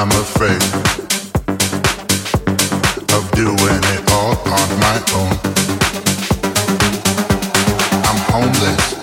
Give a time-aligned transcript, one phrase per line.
[0.00, 0.62] I'm afraid
[3.16, 5.34] of doing it all on my own.
[8.04, 8.97] I'm homeless.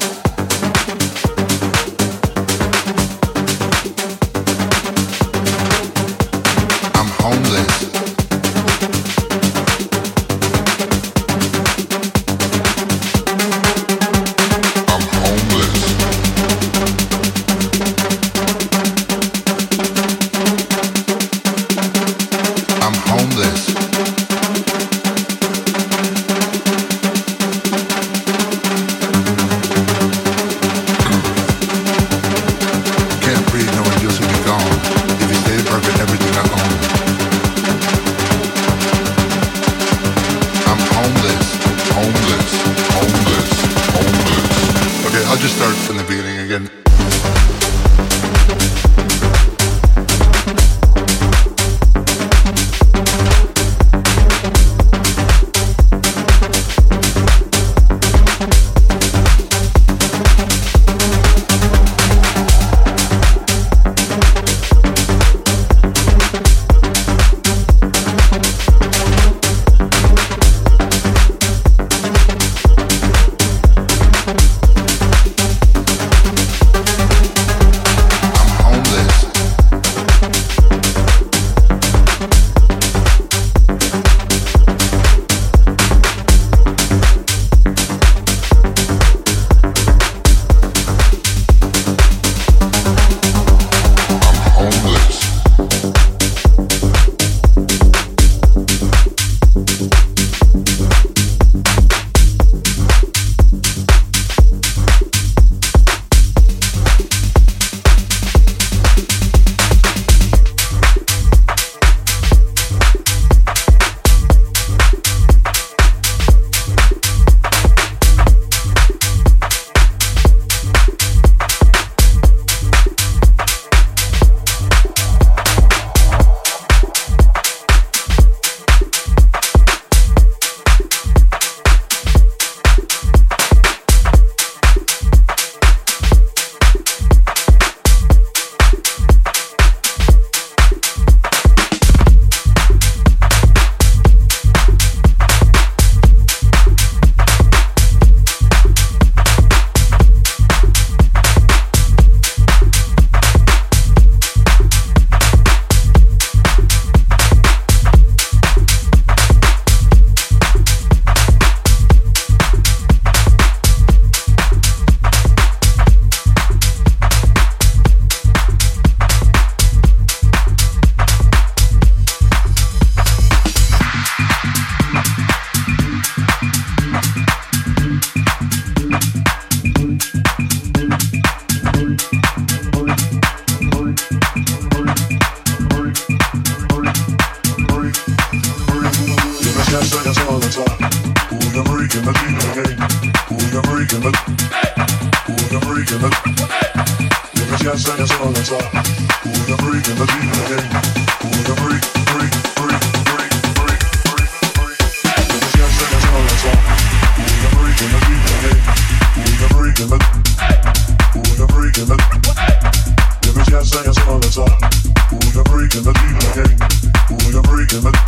[217.76, 218.05] in the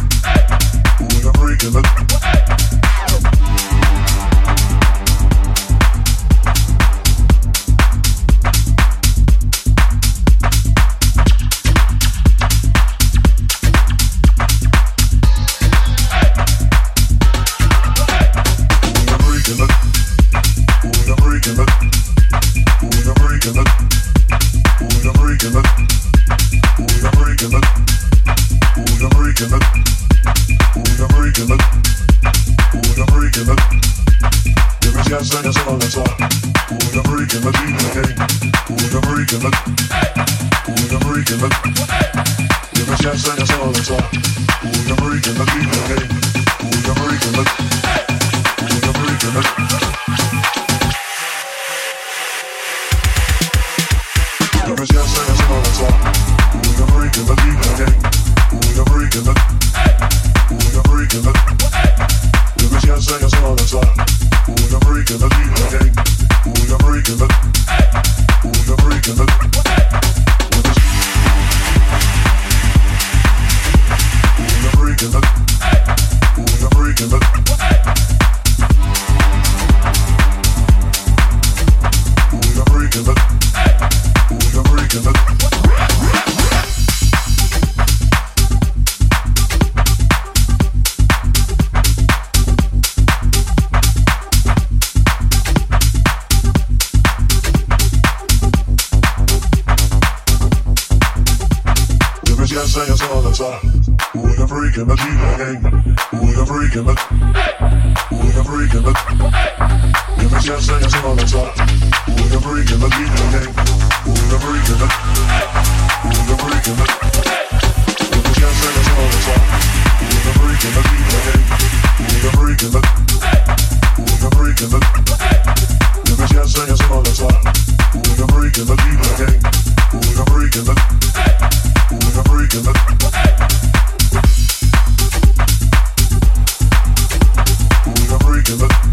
[138.47, 138.86] Good luck.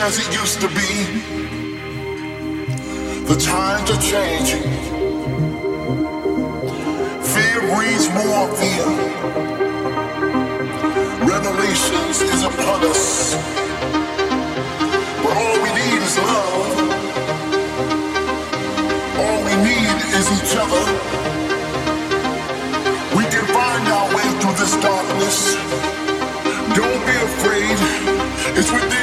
[0.00, 0.90] as it used to be.
[3.26, 4.62] The times are changing.
[7.32, 8.86] Fear breeds more fear.
[11.28, 13.34] Revelations is upon us.
[15.22, 16.66] But all we need is love.
[19.22, 20.84] All we need is each other.
[23.16, 25.54] We can find our way through this darkness.
[26.76, 27.76] Don't be afraid.
[28.56, 29.01] It's within.